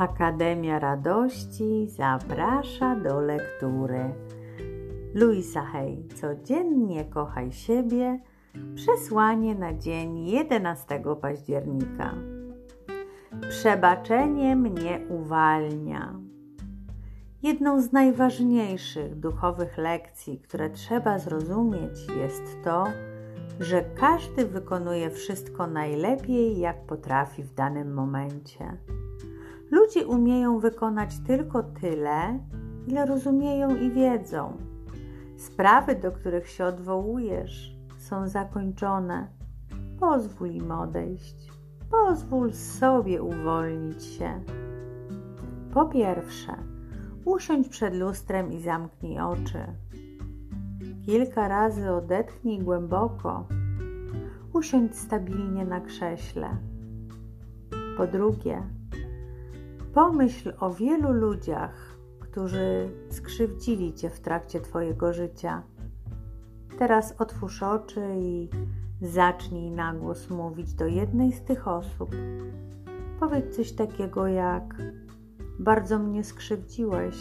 Akademia 0.00 0.78
Radości 0.78 1.86
zaprasza 1.88 2.96
do 2.96 3.20
lektury. 3.20 4.14
Luisa 5.14 5.62
Hay, 5.62 6.04
codziennie 6.14 7.04
kochaj 7.04 7.52
siebie. 7.52 8.20
Przesłanie 8.74 9.54
na 9.54 9.74
dzień 9.74 10.26
11 10.26 11.02
października. 11.20 12.14
Przebaczenie 13.48 14.56
mnie 14.56 15.00
uwalnia. 15.08 16.14
Jedną 17.42 17.82
z 17.82 17.92
najważniejszych 17.92 19.14
duchowych 19.14 19.78
lekcji, 19.78 20.38
które 20.38 20.70
trzeba 20.70 21.18
zrozumieć, 21.18 22.06
jest 22.16 22.62
to, 22.64 22.84
że 23.60 23.84
każdy 24.00 24.46
wykonuje 24.46 25.10
wszystko 25.10 25.66
najlepiej, 25.66 26.58
jak 26.58 26.86
potrafi 26.86 27.42
w 27.42 27.54
danym 27.54 27.94
momencie. 27.94 28.76
Ludzie 29.70 30.06
umieją 30.06 30.58
wykonać 30.58 31.18
tylko 31.18 31.62
tyle, 31.62 32.38
ile 32.86 33.06
rozumieją 33.06 33.76
i 33.76 33.90
wiedzą. 33.90 34.56
Sprawy, 35.36 35.94
do 35.94 36.12
których 36.12 36.48
się 36.48 36.64
odwołujesz, 36.64 37.76
są 37.98 38.28
zakończone. 38.28 39.28
Pozwól 40.00 40.50
im 40.50 40.70
odejść. 40.70 41.52
Pozwól 41.90 42.52
sobie 42.52 43.22
uwolnić 43.22 44.04
się. 44.04 44.40
Po 45.74 45.86
pierwsze, 45.86 46.56
usiądź 47.24 47.68
przed 47.68 47.94
lustrem 47.94 48.52
i 48.52 48.60
zamknij 48.60 49.20
oczy. 49.20 49.58
Kilka 51.06 51.48
razy 51.48 51.90
odetchnij 51.90 52.58
głęboko. 52.58 53.48
Usiądź 54.52 54.96
stabilnie 54.96 55.64
na 55.64 55.80
krześle. 55.80 56.56
Po 57.96 58.06
drugie, 58.06 58.62
Pomyśl 59.94 60.52
o 60.60 60.70
wielu 60.70 61.12
ludziach, 61.12 61.96
którzy 62.20 62.90
skrzywdzili 63.08 63.94
cię 63.94 64.10
w 64.10 64.20
trakcie 64.20 64.60
twojego 64.60 65.12
życia. 65.12 65.62
Teraz 66.78 67.14
otwórz 67.18 67.62
oczy 67.62 68.00
i 68.18 68.48
zacznij 69.02 69.70
na 69.70 69.94
głos 69.94 70.30
mówić 70.30 70.74
do 70.74 70.86
jednej 70.86 71.32
z 71.32 71.42
tych 71.42 71.68
osób. 71.68 72.10
Powiedz 73.20 73.56
coś 73.56 73.72
takiego 73.72 74.26
jak: 74.26 74.74
Bardzo 75.58 75.98
mnie 75.98 76.24
skrzywdziłeś, 76.24 77.16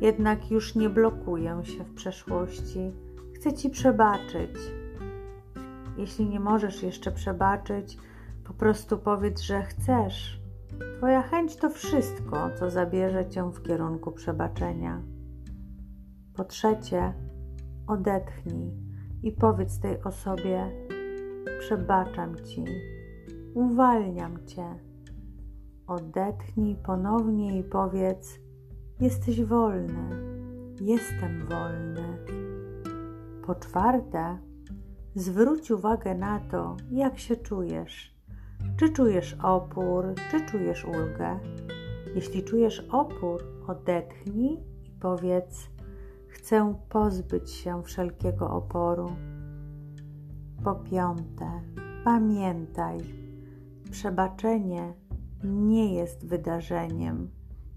jednak 0.00 0.50
już 0.50 0.74
nie 0.74 0.90
blokuję 0.90 1.60
się 1.64 1.84
w 1.84 1.94
przeszłości. 1.94 2.92
Chcę 3.34 3.52
ci 3.52 3.70
przebaczyć. 3.70 4.50
Jeśli 5.96 6.28
nie 6.28 6.40
możesz 6.40 6.82
jeszcze 6.82 7.12
przebaczyć, 7.12 7.98
po 8.44 8.54
prostu 8.54 8.98
powiedz, 8.98 9.40
że 9.40 9.62
chcesz 9.62 10.40
Twoja 10.98 11.22
chęć 11.22 11.56
to 11.56 11.70
wszystko, 11.70 12.50
co 12.58 12.70
zabierze 12.70 13.28
cię 13.28 13.50
w 13.52 13.62
kierunku 13.62 14.12
przebaczenia. 14.12 15.02
Po 16.34 16.44
trzecie, 16.44 17.12
odetchnij 17.86 18.72
i 19.22 19.32
powiedz 19.32 19.80
tej 19.80 20.02
osobie: 20.02 20.70
Przebaczam 21.60 22.36
ci, 22.36 22.64
uwalniam 23.54 24.46
cię. 24.46 24.64
Odetchnij 25.86 26.76
ponownie 26.76 27.58
i 27.58 27.64
powiedz: 27.64 28.38
Jesteś 29.00 29.44
wolny, 29.44 30.10
jestem 30.80 31.46
wolny. 31.46 32.18
Po 33.46 33.54
czwarte, 33.54 34.38
zwróć 35.14 35.70
uwagę 35.70 36.14
na 36.14 36.40
to, 36.40 36.76
jak 36.90 37.18
się 37.18 37.36
czujesz 37.36 38.17
czy 38.78 38.92
czujesz 38.92 39.36
opór, 39.42 40.14
czy 40.30 40.46
czujesz 40.46 40.84
ulgę? 40.84 41.38
Jeśli 42.14 42.42
czujesz 42.42 42.80
opór, 42.90 43.44
odetchnij 43.66 44.52
i 44.84 44.90
powiedz: 45.00 45.70
Chcę 46.28 46.74
pozbyć 46.88 47.50
się 47.50 47.82
wszelkiego 47.82 48.50
oporu. 48.50 49.12
Po 50.64 50.74
piąte, 50.74 51.60
pamiętaj, 52.04 52.98
przebaczenie 53.90 54.94
nie 55.44 55.94
jest 55.94 56.26
wydarzeniem, 56.26 57.30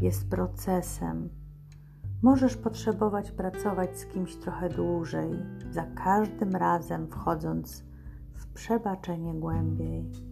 jest 0.00 0.30
procesem. 0.30 1.28
Możesz 2.22 2.56
potrzebować 2.56 3.30
pracować 3.30 3.98
z 3.98 4.06
kimś 4.06 4.36
trochę 4.36 4.68
dłużej, 4.68 5.30
za 5.70 5.82
każdym 5.82 6.56
razem 6.56 7.06
wchodząc 7.06 7.84
w 8.34 8.46
przebaczenie 8.46 9.34
głębiej. 9.34 10.31